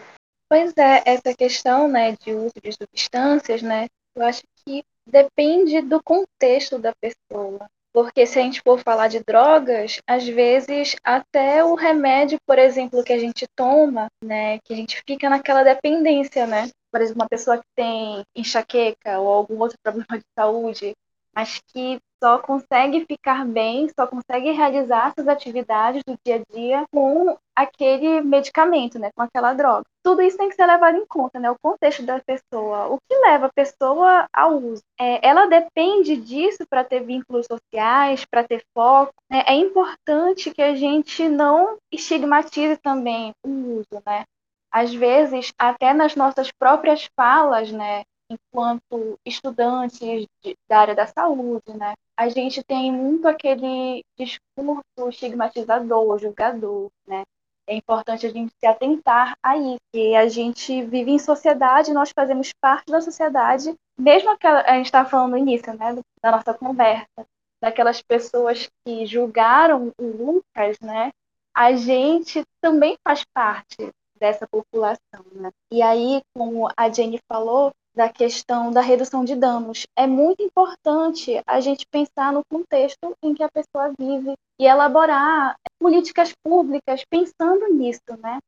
[0.49, 6.01] Pois é, essa questão né, de uso de substâncias, né, eu acho que depende do
[6.03, 7.67] contexto da pessoa.
[7.93, 13.05] Porque se a gente for falar de drogas, às vezes até o remédio, por exemplo,
[13.05, 16.71] que a gente toma, né, que a gente fica naquela dependência, né?
[16.91, 20.95] Por exemplo, uma pessoa que tem enxaqueca ou algum outro problema de saúde,
[21.35, 26.85] mas que só consegue ficar bem, só consegue realizar suas atividades do dia a dia
[26.93, 29.83] com aquele medicamento, né, com aquela droga.
[30.05, 33.19] Tudo isso tem que ser levado em conta, né, o contexto da pessoa, o que
[33.19, 34.83] leva a pessoa ao uso.
[35.01, 39.13] É, ela depende disso para ter vínculos sociais, para ter foco.
[39.29, 39.43] Né?
[39.47, 44.25] É importante que a gente não estigmatize também o uso, né.
[44.71, 49.99] Às vezes, até nas nossas próprias falas, né, enquanto estudantes
[50.43, 51.95] de, da área da saúde, né?
[52.23, 57.25] A gente tem muito aquele discurso estigmatizador, julgador, né?
[57.67, 62.13] É importante a gente se atentar a isso, que a gente vive em sociedade, nós
[62.15, 67.27] fazemos parte da sociedade, mesmo a gente estava falando no início, né, da nossa conversa,
[67.61, 71.11] daquelas pessoas que julgaram o Lucas, né?
[71.53, 75.51] A gente também faz parte dessa população, né?
[75.73, 79.87] E aí, como a Jenny falou, da questão da redução de danos.
[79.97, 85.57] É muito importante a gente pensar no contexto em que a pessoa vive e elaborar
[85.79, 88.39] políticas públicas pensando nisso, né?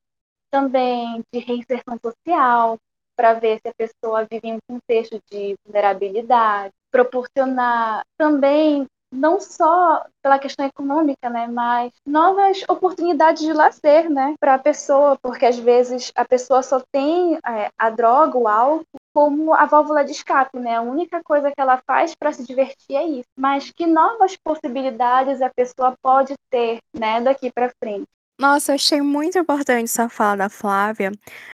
[0.50, 2.78] Também de reinserção social,
[3.16, 10.04] para ver se a pessoa vive em um contexto de vulnerabilidade, proporcionar também não só
[10.20, 15.56] pela questão econômica, né, mas novas oportunidades de lazer, né, para a pessoa, porque às
[15.56, 20.58] vezes a pessoa só tem é, a droga, o álcool, como a válvula de escape,
[20.58, 20.76] né?
[20.76, 23.28] A única coisa que ela faz para se divertir é isso.
[23.38, 28.04] Mas que novas possibilidades a pessoa pode ter, né, daqui para frente?
[28.40, 31.12] Nossa, eu achei muito importante essa fala da Flávia,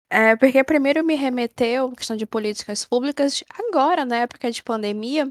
[0.09, 5.29] eh, porque primeiro me remeteu à questão de políticas públicas agora, na época de pandemia,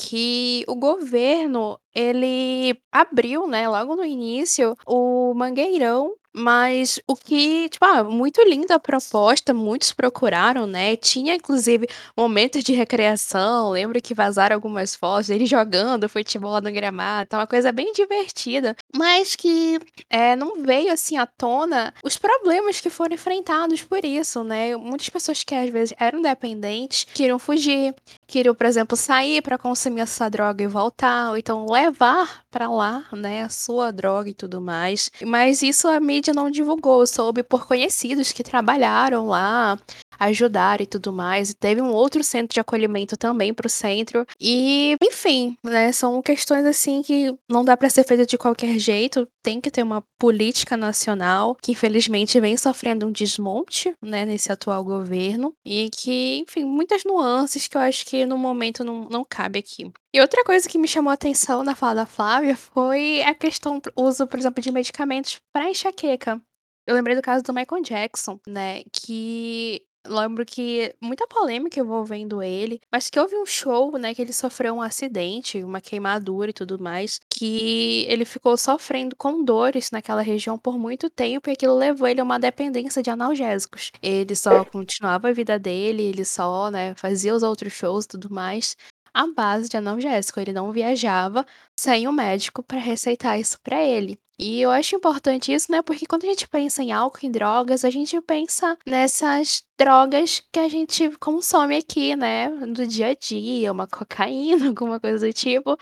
[0.00, 7.84] que o governo, ele abriu, né, logo no início, o Mangueirão, mas o que tipo,
[7.84, 14.14] ah, muito linda a proposta, muitos procuraram, né, tinha inclusive momentos de recreação, lembro que
[14.14, 19.78] vazaram algumas fotos dele jogando futebol no gramado, tá uma coisa bem divertida, mas que,
[20.10, 24.76] eh, não veio, assim, à tona os problemas que foram enfrentados por isso, né.
[24.76, 27.94] Muitas pessoas que às vezes eram dependentes, queriam fugir,
[28.26, 33.04] queriam, por exemplo, sair pra consumir essa droga e voltar, ou então levar pra lá,
[33.12, 35.10] né, a sua droga e tudo mais.
[35.24, 39.78] Mas isso a mídia não divulgou, soube por conhecidos que trabalharam lá,
[40.20, 41.54] ajudaram e tudo mais.
[41.54, 44.26] Teve um outro centro de acolhimento também para o centro.
[44.38, 49.26] E, enfim, né, são questões assim que não dá para ser feita de qualquer jeito.
[49.42, 54.84] Tem que ter uma política nacional que infelizmente vem sofrendo um desmonte, né, nesse atual
[54.84, 59.58] governo e que, enfim, muitas nuances que eu acho que no momento não, não cabe
[59.58, 59.90] aqui.
[60.12, 63.78] E outra coisa que me chamou a atenção na fala da Flávia foi a questão
[63.78, 66.42] do uso, por exemplo, de medicamentos para enxaqueca.
[66.84, 72.80] Eu lembrei do caso do Michael Jackson, né, que lembro que muita polêmica envolvendo ele,
[72.90, 76.82] mas que houve um show, né, que ele sofreu um acidente, uma queimadura e tudo
[76.82, 82.08] mais, que ele ficou sofrendo com dores naquela região por muito tempo e aquilo levou
[82.08, 83.92] ele a uma dependência de analgésicos.
[84.02, 88.28] Ele só continuava a vida dele, ele só, né, fazia os outros shows e tudo
[88.28, 88.74] mais
[89.14, 90.40] à base de analgésico.
[90.40, 91.46] Ele não viajava
[91.78, 94.18] sem o médico para receitar isso para ele.
[94.42, 95.82] E eu acho importante isso, né?
[95.82, 100.58] Porque quando a gente pensa em álcool e drogas, a gente pensa nessas drogas que
[100.58, 102.48] a gente consome aqui, né?
[102.48, 105.76] Do dia a dia, uma cocaína, alguma coisa do tipo.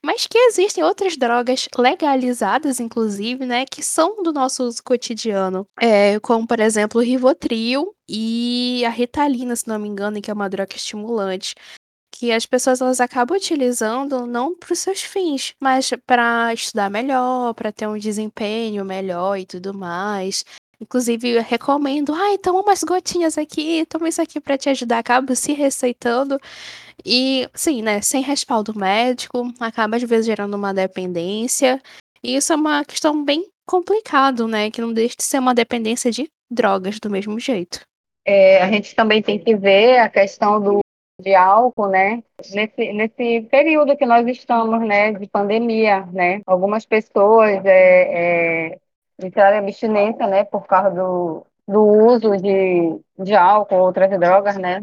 [0.00, 3.64] Mas que existem outras drogas legalizadas, inclusive, né?
[3.64, 5.66] Que são do nosso uso cotidiano.
[5.80, 10.34] É, como, por exemplo, o Rivotril e a Ritalina, se não me engano, que é
[10.34, 11.56] uma droga estimulante
[12.14, 17.52] que as pessoas elas acabam utilizando não para os seus fins, mas para estudar melhor,
[17.54, 20.44] para ter um desempenho melhor e tudo mais.
[20.80, 25.52] Inclusive, recomendo, ai, toma umas gotinhas aqui, toma isso aqui para te ajudar, acaba se
[25.54, 26.38] receitando.
[27.04, 31.82] E, sim, né, sem respaldo médico, acaba às vezes gerando uma dependência.
[32.22, 36.12] E isso é uma questão bem complicado, né, que não deixa de ser uma dependência
[36.12, 37.80] de drogas do mesmo jeito.
[38.24, 40.83] É, a gente também tem que ver a questão do
[41.20, 42.22] de álcool, né?
[42.52, 46.40] Nesse, nesse período que nós estamos, né, de pandemia, né?
[46.46, 48.78] Algumas pessoas é, é,
[49.22, 54.80] entraram em abstinência, né, por causa do, do uso de, de álcool, outras drogas, né?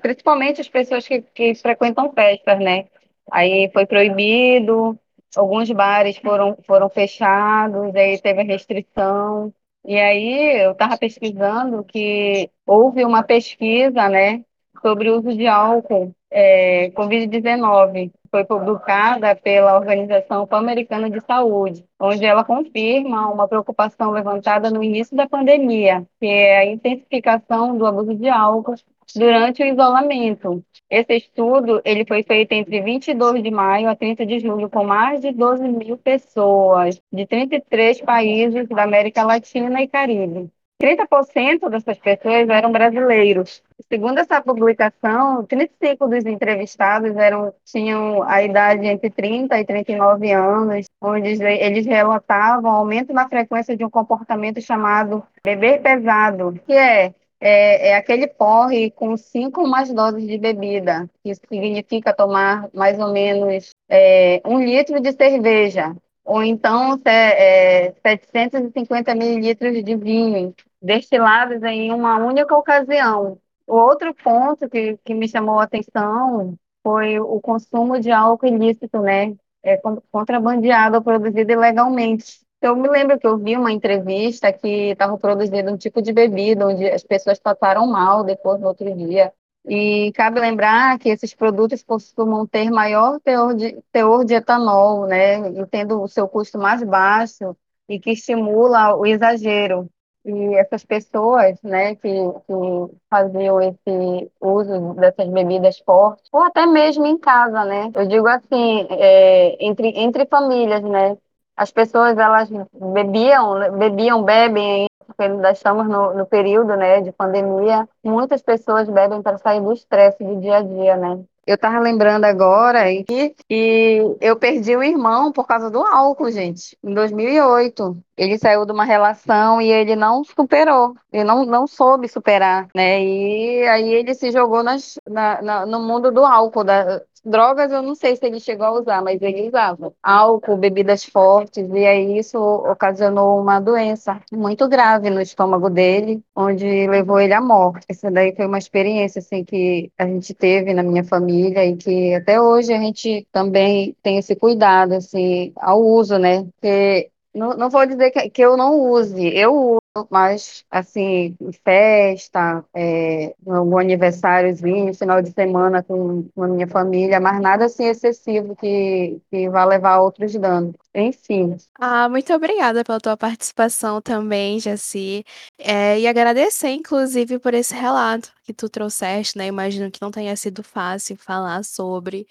[0.00, 2.86] Principalmente as pessoas que, que frequentam festas, né?
[3.30, 4.98] Aí foi proibido,
[5.36, 9.52] alguns bares foram, foram fechados, aí teve a restrição.
[9.84, 14.42] E aí eu estava pesquisando que houve uma pesquisa, né,
[14.84, 18.12] sobre o uso de álcool é, Covid-19.
[18.30, 25.16] Foi publicada pela Organização Pan-Americana de Saúde, onde ela confirma uma preocupação levantada no início
[25.16, 28.74] da pandemia, que é a intensificação do abuso de álcool
[29.14, 30.62] durante o isolamento.
[30.90, 35.20] Esse estudo ele foi feito entre 22 de maio a 30 de julho com mais
[35.20, 40.50] de 12 mil pessoas de 33 países da América Latina e Caribe.
[40.82, 43.62] 30% dessas pessoas eram brasileiros.
[43.88, 50.86] Segundo essa publicação, 35 dos entrevistados eram, tinham a idade entre 30 e 39 anos,
[51.00, 57.14] onde eles relatavam aumento na frequência de um comportamento chamado beber pesado, que é
[57.46, 61.10] é, é, aquele porre com cinco ou mais doses de bebida.
[61.22, 69.14] Isso significa tomar mais ou menos é, um litro de cerveja, ou então é, 750
[69.14, 73.38] mililitros de vinho, destilados em uma única ocasião.
[73.66, 79.34] Outro ponto que, que me chamou a atenção foi o consumo de álcool ilícito, né?
[79.62, 79.80] É,
[80.12, 82.44] contrabandeado ou produzido ilegalmente.
[82.60, 86.66] Eu me lembro que eu vi uma entrevista que estava produzindo um tipo de bebida
[86.66, 89.32] onde as pessoas passaram mal depois no outro dia.
[89.66, 95.38] E cabe lembrar que esses produtos costumam ter maior teor de, teor de etanol, né?
[95.50, 97.56] E tendo o seu custo mais baixo
[97.88, 99.88] e que estimula o exagero.
[100.24, 107.04] E essas pessoas, né, que, que faziam esse uso dessas bebidas fortes, ou até mesmo
[107.04, 107.90] em casa, né?
[107.94, 111.16] Eu digo assim, é, entre, entre famílias, né?
[111.56, 117.88] As pessoas, elas bebiam, bebiam, bebem porque ainda estamos no, no, período né, de pandemia,
[118.02, 121.24] muitas pessoas bebem para sair do estresse do dia a dia, né?
[121.46, 123.04] Eu tava lembrando agora e,
[123.50, 127.96] e eu perdi o irmão por causa do álcool, gente, em 2008.
[128.16, 133.02] Ele saiu de uma relação e ele não superou, ele não, não soube superar, né?
[133.02, 137.82] E aí ele se jogou nas, na, na, no mundo do álcool, da, drogas eu
[137.82, 142.18] não sei se ele chegou a usar, mas ele usava álcool, bebidas fortes, e aí
[142.18, 147.86] isso ocasionou uma doença muito grave no estômago dele, onde levou ele à morte.
[147.88, 152.14] Essa daí foi uma experiência assim que a gente teve na minha família e que
[152.14, 156.44] até hoje a gente também tem esse cuidado assim ao uso, né?
[156.44, 162.64] Porque não, não vou dizer que, que eu não use, eu uso mas assim, festa,
[162.74, 168.56] é, algum aniversáriozinho, final de semana com, com a minha família, mas nada assim excessivo
[168.56, 170.74] que, que vá levar a outros danos.
[170.94, 171.56] Enfim.
[171.78, 175.24] Ah, muito obrigada pela tua participação também, Jaci.
[175.58, 179.46] É, e agradecer, inclusive, por esse relato que tu trouxeste, né?
[179.46, 182.26] Imagino que não tenha sido fácil falar sobre.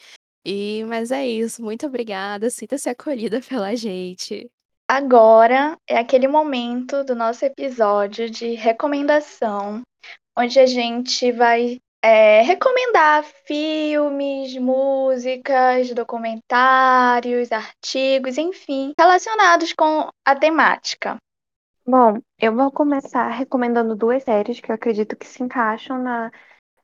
[0.45, 2.49] E, mas é isso, muito obrigada.
[2.49, 4.51] Sinta-se acolhida pela gente.
[4.87, 9.81] Agora é aquele momento do nosso episódio de recomendação,
[10.37, 21.17] onde a gente vai é, recomendar filmes, músicas, documentários, artigos, enfim, relacionados com a temática.
[21.85, 26.31] Bom, eu vou começar recomendando duas séries que eu acredito que se encaixam na,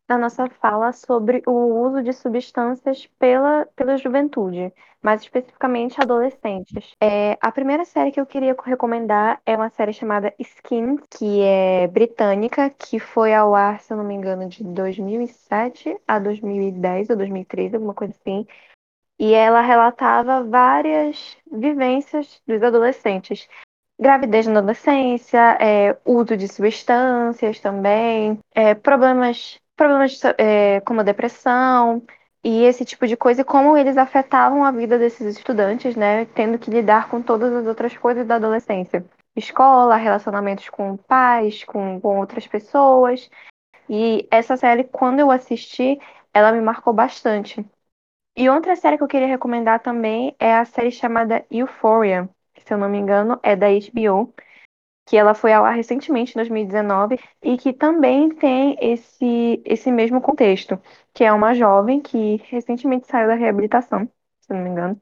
[0.10, 6.95] na nossa fala sobre o uso de substâncias pela, pela juventude, mais especificamente adolescentes.
[6.99, 11.88] É, a primeira série que eu queria recomendar é uma série chamada Skin, que é
[11.88, 17.16] britânica, que foi ao ar, se eu não me engano, de 2007 a 2010 ou
[17.16, 18.47] 2013, alguma coisa assim.
[19.20, 23.47] E ela relatava várias vivências dos adolescentes.
[23.99, 32.04] Gravidez na adolescência, é, uso de substâncias também, é, problemas problemas é, como depressão
[32.44, 36.60] e esse tipo de coisa, e como eles afetavam a vida desses estudantes, né, tendo
[36.60, 39.06] que lidar com todas as outras coisas da adolescência.
[39.36, 43.30] Escola, relacionamentos com pais, com, com outras pessoas.
[43.90, 45.98] E essa série, quando eu assisti,
[46.34, 47.66] ela me marcou bastante.
[48.36, 52.74] E outra série que eu queria recomendar também é a série chamada Euphoria, que, se
[52.74, 54.34] eu não me engano, é da HBO
[55.10, 60.22] que ela foi ao ar recentemente, em 2019, e que também tem esse, esse mesmo
[60.22, 60.80] contexto,
[61.16, 64.07] que é uma jovem que recentemente saiu da reabilitação,
[64.39, 64.99] se não me engano,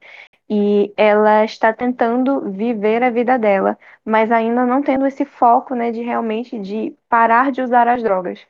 [0.48, 5.90] e ela está tentando viver a vida dela, mas ainda não tendo esse foco, né,
[5.90, 8.46] de realmente de parar de usar as drogas.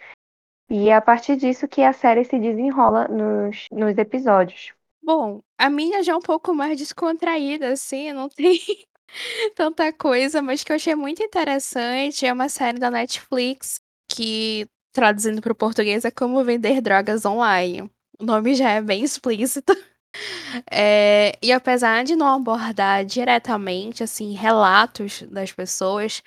[0.70, 4.72] E é a partir disso que a série se desenrola nos, nos episódios.
[5.02, 8.60] Bom, a minha já é um pouco mais descontraída, assim, não tem
[9.54, 12.26] tanta coisa, mas que eu achei muito interessante.
[12.26, 17.90] É uma série da Netflix que, traduzindo para o português, é Como Vender Drogas Online.
[18.18, 19.74] O nome já é bem explícito.
[20.70, 26.22] É, e apesar de não abordar diretamente, assim, relatos das pessoas,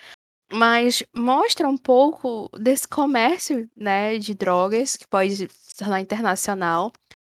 [0.54, 6.92] mas mostra um pouco desse comércio, né, de drogas, que pode se tornar internacional.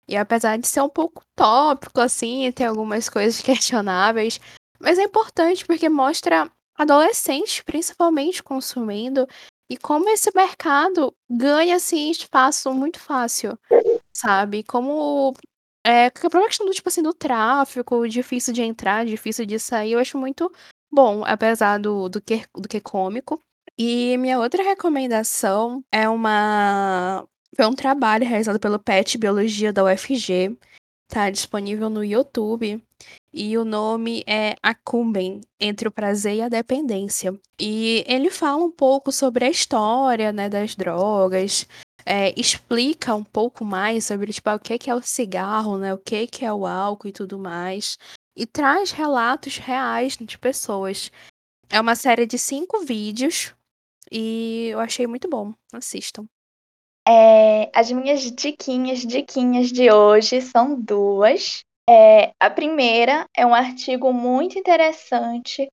[0.08, 4.40] E apesar de ser um pouco tópico, assim, tem algumas coisas questionáveis,
[4.82, 9.26] mas é importante porque mostra adolescentes, principalmente, consumindo
[9.70, 13.58] e como esse mercado ganha assim espaço muito fácil,
[14.12, 14.62] sabe?
[14.64, 15.32] Como
[15.86, 19.92] é, a própria questão do tipo assim do tráfico, difícil de entrar, difícil de sair,
[19.92, 20.52] eu acho muito
[20.90, 23.40] bom, apesar do, do que do que cômico.
[23.78, 27.26] E minha outra recomendação é uma
[27.56, 30.56] foi um trabalho realizado pelo PET Biologia da UFG,
[31.08, 32.82] tá disponível no YouTube.
[33.32, 37.32] E o nome é Acumben, Entre o Prazer e a Dependência.
[37.58, 41.66] E ele fala um pouco sobre a história né, das drogas,
[42.04, 46.28] é, explica um pouco mais sobre tipo, o que é o cigarro, né, o que
[46.42, 47.96] é o álcool e tudo mais.
[48.36, 51.10] E traz relatos reais de pessoas.
[51.70, 53.54] É uma série de cinco vídeos
[54.10, 55.54] e eu achei muito bom.
[55.72, 56.26] Assistam.
[57.08, 61.64] É, as minhas diquinhas, diquinhas de hoje são duas.
[61.88, 65.68] É, a primeira é um artigo muito interessante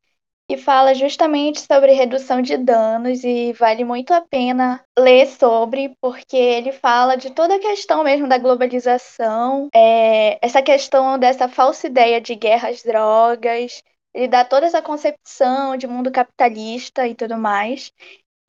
[0.49, 6.35] que fala justamente sobre redução de danos e vale muito a pena ler sobre, porque
[6.35, 12.19] ele fala de toda a questão mesmo da globalização, é, essa questão dessa falsa ideia
[12.19, 17.91] de guerra às drogas, ele dá toda essa concepção de mundo capitalista e tudo mais.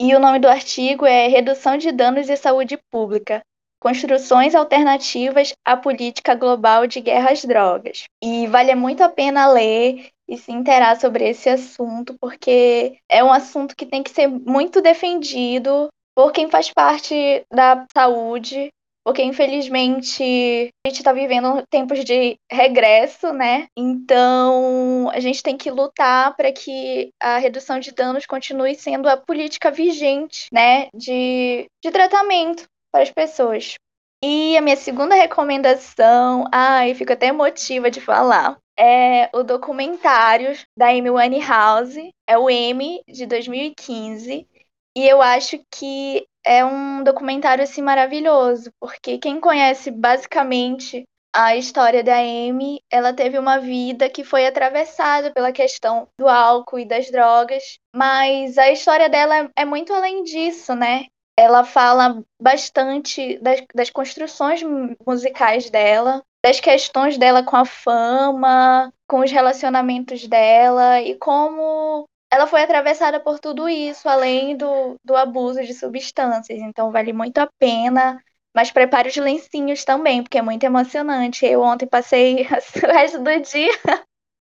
[0.01, 3.43] E o nome do artigo é Redução de Danos e Saúde Pública,
[3.81, 8.03] Construções Alternativas à Política Global de Guerra às Drogas.
[8.23, 13.33] E vale muito a pena ler e se interar sobre esse assunto, porque é um
[13.33, 18.69] assunto que tem que ser muito defendido por quem faz parte da saúde
[19.03, 23.67] porque infelizmente a gente está vivendo tempos de regresso, né?
[23.75, 29.17] Então a gente tem que lutar para que a redução de danos continue sendo a
[29.17, 30.87] política vigente, né?
[30.93, 33.75] De, de tratamento para as pessoas.
[34.23, 40.89] E a minha segunda recomendação, ai, fico até emotiva de falar, é o documentário da
[40.89, 44.47] Amy Winehouse, é o M de 2015,
[44.95, 52.03] e eu acho que é um documentário assim maravilhoso, porque quem conhece basicamente a história
[52.03, 57.09] da Amy, ela teve uma vida que foi atravessada pela questão do álcool e das
[57.09, 61.05] drogas, mas a história dela é muito além disso, né?
[61.41, 64.61] Ela fala bastante das, das construções
[65.03, 72.45] musicais dela, das questões dela com a fama, com os relacionamentos dela e como ela
[72.45, 76.59] foi atravessada por tudo isso, além do, do abuso de substâncias.
[76.59, 78.23] Então, vale muito a pena.
[78.55, 81.43] Mas prepare os lencinhos também, porque é muito emocionante.
[81.43, 82.45] Eu ontem passei
[82.83, 83.71] o resto do dia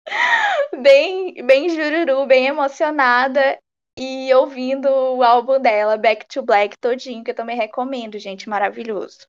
[0.82, 3.60] bem, bem jururu, bem emocionada
[3.98, 9.28] e ouvindo o álbum dela, Back to Black, todinho, que eu também recomendo, gente, maravilhoso.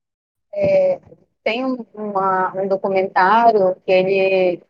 [0.52, 1.00] É,
[1.42, 4.62] tem um, uma, um documentário que ele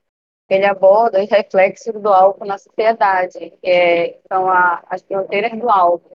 [0.48, 5.68] ele aborda os reflexos do álcool na sociedade, que é, são a, as fronteiras do
[5.68, 6.16] álcool.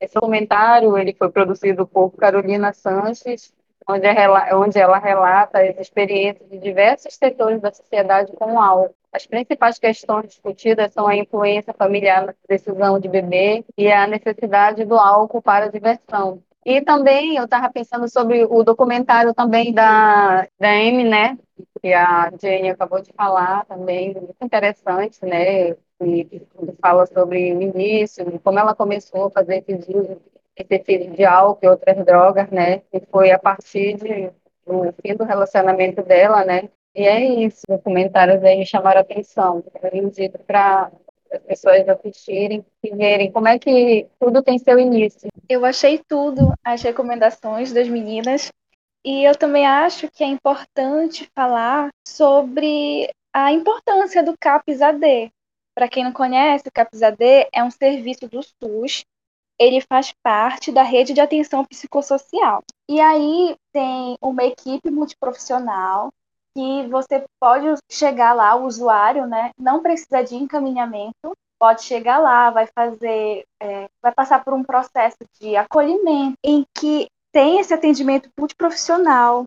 [0.00, 3.54] Esse documentário ele foi produzido por Carolina Sanches,
[3.90, 8.94] onde, é, onde ela relata as experiências de diversos setores da sociedade com o álcool.
[9.12, 14.84] As principais questões discutidas são a influência familiar na decisão de beber e a necessidade
[14.84, 16.40] do álcool para a diversão.
[16.64, 21.38] E também eu estava pensando sobre o documentário também da, da Amy, né?
[21.80, 25.70] Que a Jane acabou de falar também, muito interessante, né?
[25.70, 26.42] E,
[26.80, 30.20] fala sobre o início, como ela começou a fazer esse uso,
[30.68, 32.82] esse de álcool e outras drogas, né?
[32.92, 34.30] E foi a partir de,
[34.66, 36.68] do fim do relacionamento dela, né?
[36.94, 40.90] E é isso, os documentários aí chamaram a atenção, eu para
[41.32, 45.28] as pessoas assistirem e verem como é que tudo tem seu início.
[45.48, 48.50] Eu achei tudo, as recomendações das meninas,
[49.04, 55.32] e eu também acho que é importante falar sobre a importância do CAPS AD.
[55.74, 59.04] Para quem não conhece, o CAPS AD é um serviço do SUS.
[59.60, 62.62] Ele faz parte da rede de atenção psicossocial.
[62.88, 66.10] E aí tem uma equipe multiprofissional
[66.56, 69.50] que você pode chegar lá, o usuário, né?
[69.58, 75.18] Não precisa de encaminhamento, pode chegar lá, vai fazer, é, vai passar por um processo
[75.38, 79.46] de acolhimento em que tem esse atendimento multiprofissional,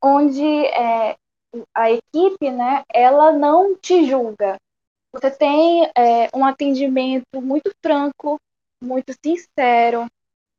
[0.00, 1.16] onde é,
[1.74, 4.56] a equipe, né, ela não te julga.
[5.12, 8.38] Você tem é, um atendimento muito franco,
[8.84, 10.06] muito sincero,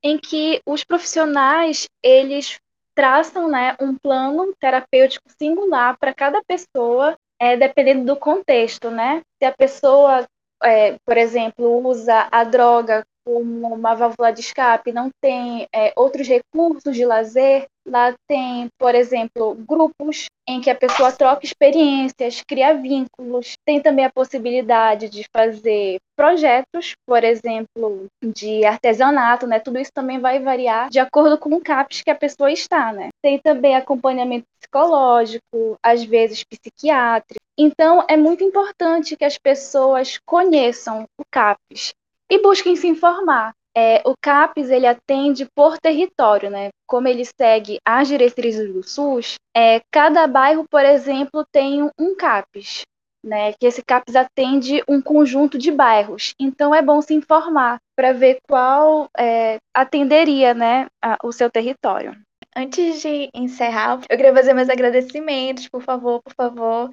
[0.04, 2.60] em que os profissionais eles
[2.96, 9.22] traçam, né, um plano terapêutico singular para cada pessoa, é, dependendo do contexto, né?
[9.38, 10.26] Se a pessoa
[10.64, 16.28] é, por exemplo, usa a droga como uma válvula de escape, não tem é, outros
[16.28, 22.74] recursos de lazer, lá tem, por exemplo, grupos em que a pessoa troca experiências, cria
[22.74, 23.54] vínculos.
[23.66, 29.60] Tem também a possibilidade de fazer projetos, por exemplo, de artesanato, né?
[29.60, 33.10] Tudo isso também vai variar de acordo com o CAPS que a pessoa está, né?
[33.24, 37.44] Tem também acompanhamento psicológico, às vezes psiquiátrico.
[37.58, 41.94] Então, é muito importante que as pessoas conheçam o CAPS
[42.30, 43.54] e busquem se informar.
[43.78, 46.70] É, o CAPES ele atende por território, né?
[46.88, 52.84] Como ele segue as diretrizes do SUS, é, cada bairro, por exemplo, tem um CAPES,
[53.24, 53.52] né?
[53.54, 56.34] Que esse CAPES atende um conjunto de bairros.
[56.40, 62.16] Então é bom se informar para ver qual é, atenderia, né, a, o seu território.
[62.56, 66.90] Antes de encerrar, eu queria fazer meus agradecimentos, por favor, por favor.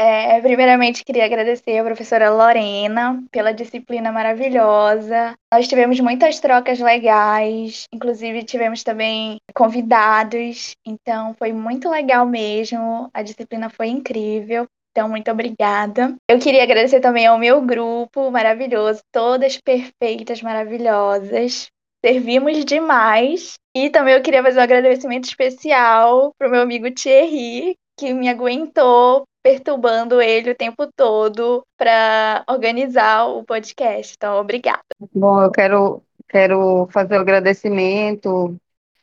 [0.00, 5.34] É, primeiramente, queria agradecer a professora Lorena pela disciplina maravilhosa.
[5.52, 13.10] Nós tivemos muitas trocas legais, inclusive tivemos também convidados, então foi muito legal mesmo.
[13.12, 14.66] A disciplina foi incrível.
[14.92, 16.14] Então, muito obrigada.
[16.30, 21.68] Eu queria agradecer também ao meu grupo maravilhoso, todas perfeitas, maravilhosas.
[22.04, 23.54] Servimos demais.
[23.76, 28.28] E também eu queria fazer um agradecimento especial para o meu amigo Thierry, que me
[28.28, 34.14] aguentou perturbando ele o tempo todo para organizar o podcast.
[34.16, 34.82] Então, obrigada.
[35.12, 38.56] Bom, eu quero, quero fazer o um agradecimento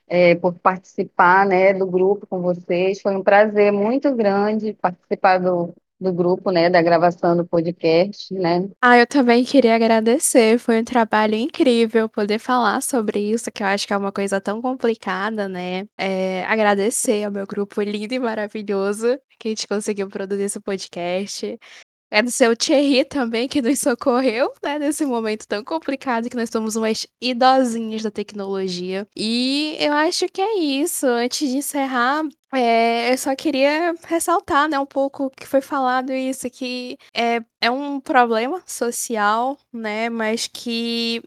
[0.07, 3.01] é, por participar né, do grupo com vocês.
[3.01, 8.70] Foi um prazer muito grande participar do, do grupo, né, da gravação do podcast, né?
[8.82, 10.60] Ah, eu também queria agradecer.
[10.60, 14.41] Foi um trabalho incrível poder falar sobre isso, que eu acho que é uma coisa
[14.41, 15.86] tão complicada, né?
[15.98, 21.58] É, agradecer ao meu grupo lindo e maravilhoso que a gente conseguiu produzir esse podcast.
[22.12, 26.76] Agradecer o Thierry também, que nos socorreu, né, nesse momento tão complicado que nós somos
[26.76, 29.08] umas idosinhas da tecnologia.
[29.16, 31.06] E eu acho que é isso.
[31.08, 32.24] Antes de encerrar,
[32.56, 37.41] é, eu só queria ressaltar, né, um pouco o que foi falado isso, que é,
[37.62, 41.22] é um problema social, né, mas que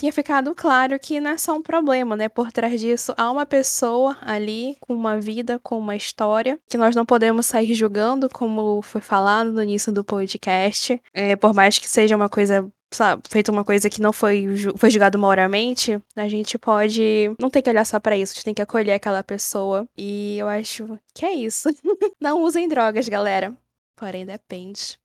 [0.00, 2.26] tinha ficado claro que não é só um problema, né?
[2.26, 6.96] Por trás disso há uma pessoa ali com uma vida, com uma história, que nós
[6.96, 10.98] não podemos sair julgando, como foi falado no início do podcast.
[11.12, 14.90] É, por mais que seja uma coisa sabe, feita uma coisa que não foi, foi
[14.90, 18.54] julgado moralmente, a gente pode não tem que olhar só para isso, a gente tem
[18.54, 19.86] que acolher aquela pessoa.
[19.96, 21.68] E eu acho que é isso.
[22.20, 23.56] não usem drogas, galera.
[23.96, 24.98] Porém, depende.